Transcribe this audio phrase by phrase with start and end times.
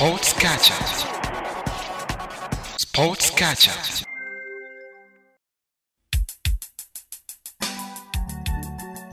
[0.00, 0.84] Sports Catcher.
[2.78, 4.06] Sports Catcher.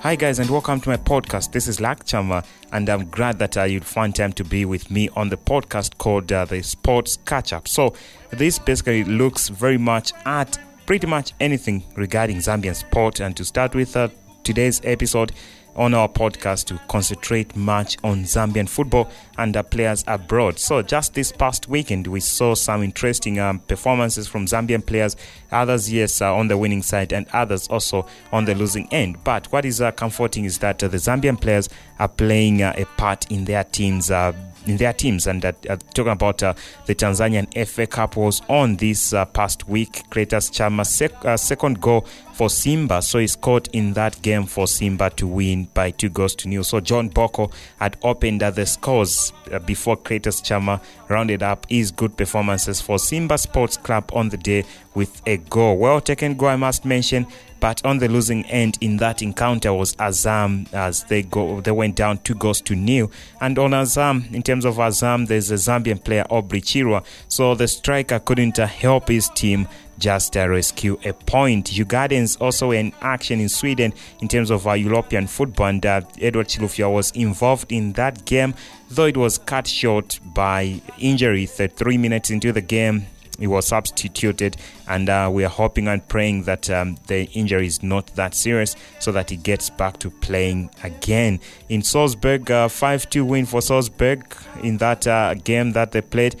[0.00, 1.52] Hi, guys, and welcome to my podcast.
[1.52, 5.10] This is Lakchama, and I'm glad that uh, you'd find time to be with me
[5.16, 7.68] on the podcast called uh, the Sports Catch Up.
[7.68, 7.92] So,
[8.30, 13.20] this basically looks very much at pretty much anything regarding Zambian sport.
[13.20, 14.08] And to start with, uh,
[14.42, 15.32] today's episode
[15.76, 19.08] on our podcast to concentrate much on Zambian football
[19.38, 20.58] and the players abroad.
[20.58, 25.16] So, just this past weekend, we saw some interesting um, performances from Zambian players,
[25.50, 29.22] others, yes, uh, on the winning side, and others also on the losing end.
[29.24, 31.68] But what is uh, comforting is that uh, the Zambian players
[31.98, 34.10] are playing uh, a part in their teams.
[34.10, 34.32] Uh,
[34.66, 35.52] in their teams, and uh,
[35.94, 36.54] talking about the
[36.94, 40.02] Tanzanian FA Cup was on this past week.
[40.10, 42.06] Clatous Chama's sec- second goal
[42.40, 46.34] for Simba, so he scored in that game for Simba to win by two goals
[46.36, 46.64] to nil.
[46.64, 52.16] So John Bocco had opened the scores uh, before Clatous Chama rounded up his good
[52.16, 55.76] performances for Simba Sports Club on the day with a goal.
[55.76, 57.26] Well taken goal, I must mention.
[57.60, 61.94] But on the losing end in that encounter was Azam as they go they went
[61.94, 63.12] down two goals to nil.
[63.42, 67.04] And on Azam, in terms of Azam, there's a Zambian player Obrey Chirwa.
[67.28, 69.68] So the striker couldn't help his team
[70.00, 71.66] just uh, rescue a point.
[71.66, 76.48] Djurgårdens also in action in Sweden in terms of our European football, and uh, Edward
[76.48, 78.54] Chilufya was involved in that game,
[78.90, 81.46] though it was cut short by injury.
[81.46, 83.06] Three minutes into the game,
[83.38, 84.56] he was substituted,
[84.88, 88.76] and uh, we are hoping and praying that um, the injury is not that serious
[88.98, 91.40] so that he gets back to playing again.
[91.68, 96.36] In Salzburg, uh, 5 2 win for Salzburg in that uh, game that they played.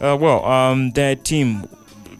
[0.00, 1.68] Uh, well, um, their team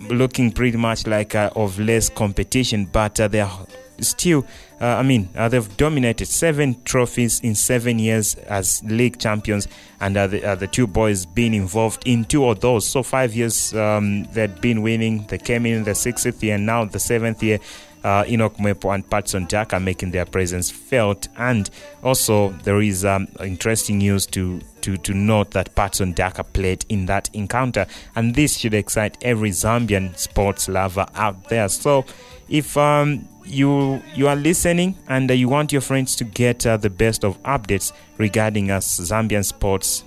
[0.08, 3.66] looking pretty much like uh, of less competition, but uh, they are
[4.00, 4.46] still,
[4.80, 9.68] uh, I mean, uh, they've dominated seven trophies in seven years as league champions,
[10.00, 12.86] and uh, the, uh, the two boys been involved in two of those.
[12.86, 15.26] So five years um, they'd been winning.
[15.26, 17.58] They came in the sixth year, now the seventh year.
[18.04, 21.68] Uh, Enock Mwepu and Patson Jack are making their presence felt, and
[22.04, 27.06] also there is um, interesting news to to, to note that Patson Daka played in
[27.06, 31.68] that encounter, and this should excite every Zambian sports lover out there.
[31.68, 32.06] So,
[32.48, 36.78] if um, you you are listening and uh, you want your friends to get uh,
[36.78, 40.04] the best of updates regarding us Zambian sports,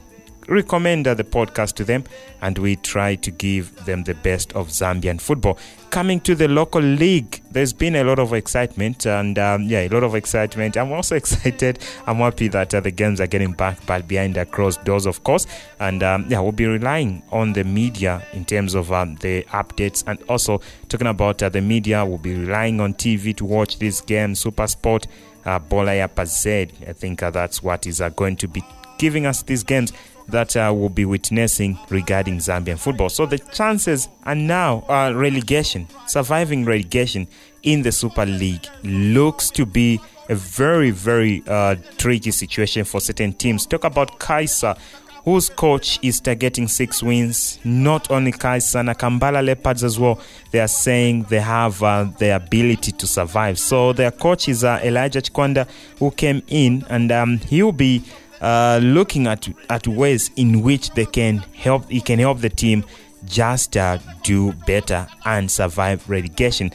[0.47, 2.03] recommend the podcast to them,
[2.41, 5.57] and we try to give them the best of Zambian football.
[5.89, 9.89] Coming to the local league, there's been a lot of excitement, and um, yeah, a
[9.89, 10.77] lot of excitement.
[10.77, 11.79] I'm also excited.
[12.07, 15.23] I'm happy that uh, the games are getting back, but behind the closed doors, of
[15.23, 15.47] course.
[15.79, 20.03] And um, yeah, we'll be relying on the media in terms of um, the updates,
[20.07, 24.01] and also talking about uh, the media, we'll be relying on TV to watch this
[24.01, 24.35] game.
[24.35, 25.07] Super Sport,
[25.45, 26.71] uh, Bola ya Pazed.
[26.87, 28.63] I think uh, that's what is uh, going to be
[28.97, 29.91] giving us these games
[30.27, 33.09] that uh, we'll be witnessing regarding Zambian football.
[33.09, 37.27] So the chances are now uh, relegation, surviving relegation
[37.63, 39.99] in the Super League looks to be
[40.29, 43.65] a very, very uh, tricky situation for certain teams.
[43.65, 44.75] Talk about Kaiser,
[45.25, 47.59] whose coach is targeting six wins.
[47.63, 50.19] Not only Kaiser, Nakambala Leopards as well.
[50.51, 53.59] They are saying they have uh, the ability to survive.
[53.59, 55.67] So their coach is uh, Elijah Chikwanda,
[55.99, 58.03] who came in, and um, he'll be
[58.41, 62.83] uh, looking at at ways in which they can help he can help the team
[63.25, 66.71] just uh, do better and survive relegation.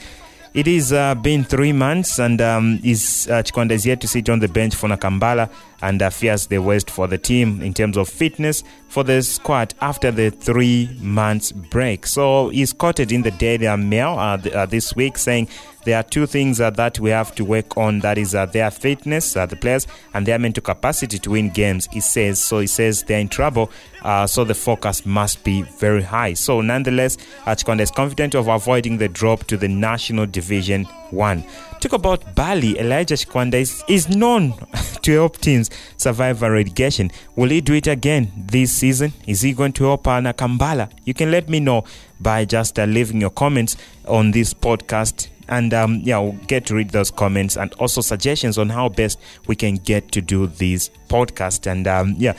[0.54, 4.30] It is uh, been three months, and um, is uh, Chikwanda is yet to sit
[4.30, 5.50] on the bench for Nakambala
[5.82, 10.10] and fears the worst for the team in terms of fitness for the squad after
[10.10, 12.06] the three months break.
[12.06, 15.48] So he's quoted in the Daily Mail uh, th- uh, this week saying
[15.84, 18.70] there are two things uh, that we have to work on that is uh, their
[18.70, 21.88] fitness, uh, the players, and their mental capacity to win games.
[21.92, 22.58] He says so.
[22.58, 23.70] He says they're in trouble,
[24.02, 26.34] uh, so the focus must be very high.
[26.34, 31.44] So, nonetheless, Chikwanda is confident of avoiding the drop to the National Division One.
[31.86, 32.76] Talk about Bali.
[32.80, 34.54] Elijah Chikwanda is, is known
[35.02, 37.12] to help teams survive a relegation.
[37.36, 39.12] Will he do it again this season?
[39.28, 40.90] Is he going to help uh, Nakambala?
[41.04, 41.84] You can let me know
[42.18, 43.76] by just uh, leaving your comments
[44.08, 48.58] on this podcast and um, yeah, we'll get to read those comments and also suggestions
[48.58, 51.70] on how best we can get to do this podcast.
[51.70, 52.32] And um, yeah,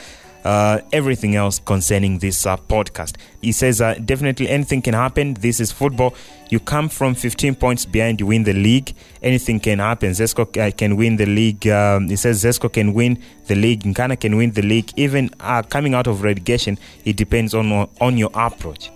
[0.47, 3.17] uh, everything else concerning this uh, podcast.
[3.41, 5.33] He says uh, definitely anything can happen.
[5.33, 6.15] This is football.
[6.49, 8.95] You come from 15 points behind, you win the league.
[9.21, 10.11] Anything can happen.
[10.11, 11.67] Zesco uh, can win the league.
[11.67, 13.81] Um, he says Zesco can win the league.
[13.81, 14.89] Nkana can win the league.
[14.95, 18.89] Even uh, coming out of relegation, it depends on on your approach.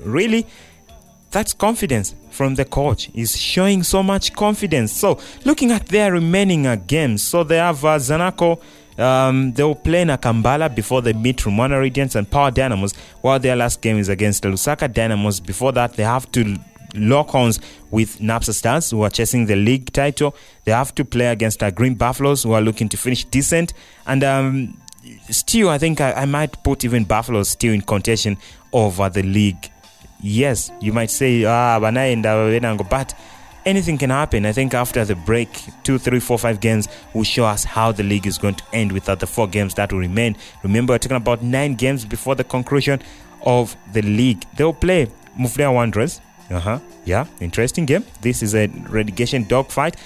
[0.00, 0.46] Really,
[1.32, 3.10] that's confidence from the coach.
[3.12, 4.90] He's showing so much confidence.
[4.90, 8.58] So, looking at their remaining uh, games, so they have Zanaco
[8.98, 13.38] Um, they will play in Nakambala before they meet Lumwana Radiants and Power Dynamos, while
[13.38, 15.40] their last game is against the Lusaka Dynamos.
[15.40, 16.56] Before that, they have to
[16.94, 17.60] lock horns
[17.90, 20.34] with Napsa Stars, who are chasing the league title.
[20.64, 23.72] They have to play against the Green Buffaloes, who are looking to finish decent.
[24.06, 24.76] And um,
[25.30, 28.36] still, I think I, I might put even Buffaloes still in contention
[28.72, 29.70] over the league.
[30.20, 33.14] Yes, you might say, ah, but
[33.64, 34.46] anything can happen.
[34.46, 35.48] I think after the break,
[35.82, 38.92] two, three, four, five games will show us how the league is going to end
[38.92, 40.36] without the four games that will remain.
[40.62, 43.00] Remember, we're talking about nine games before the conclusion
[43.42, 44.44] of the league.
[44.56, 46.20] They'll play Mufulira Wanderers.
[46.50, 46.78] Uh huh.
[47.04, 48.04] Yeah, interesting game.
[48.20, 49.96] This is a relegation dogfight.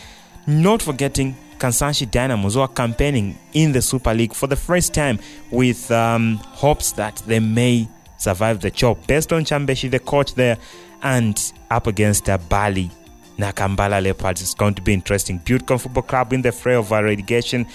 [0.46, 5.18] Not forgetting Kansanshi Dynamos who are campaigning in the Super League for the first time
[5.50, 9.06] with um, hopes that they may survive the chop.
[9.06, 10.56] Based on Chambeshi, the coach there,
[11.02, 12.90] and up against uh, Bali
[13.38, 14.42] Nakambala Leopards.
[14.42, 15.38] It's going to be interesting.
[15.38, 17.66] Beautiful Football Club in the fray of relegation.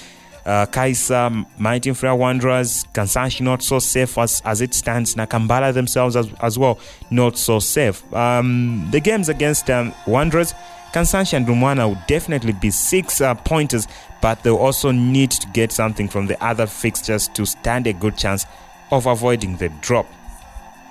[0.46, 5.14] Uh, Kaisa, Mighty Mufulira Wanderers, Kansanshi not so safe as, as it stands.
[5.14, 6.80] Nakambala themselves as, as well
[7.12, 8.02] not so safe.
[8.14, 10.54] Um, the games against um, Wanderers,
[10.94, 13.88] Kansanshi and Lumwana will definitely be six uh, pointers,
[14.20, 18.18] but they'll also need to get something from the other fixtures to stand a good
[18.18, 18.46] chance
[18.92, 20.08] of avoiding the drop.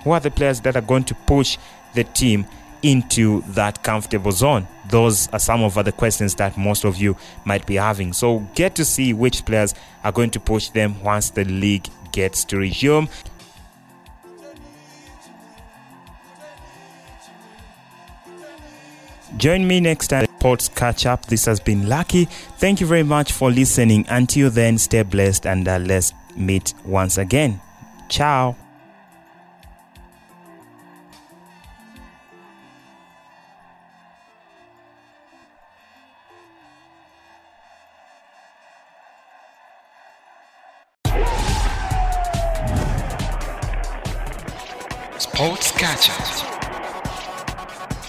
[0.03, 1.57] Who are the players that are going to push
[1.93, 2.45] the team
[2.81, 4.67] into that comfortable zone?
[4.89, 8.13] Those are some of the questions that most of you might be having.
[8.13, 9.73] So get to see which players
[10.03, 13.07] are going to push them once the league gets to resume.
[19.37, 20.27] Join me next time.
[20.39, 21.25] Sports catch up.
[21.27, 22.25] This has been Lucky.
[22.57, 24.05] Thank you very much for listening.
[24.09, 27.61] Until then, stay blessed and uh, let's meet once again.
[28.09, 28.55] Ciao.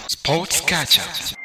[0.07, 1.42] スポーツカルチャー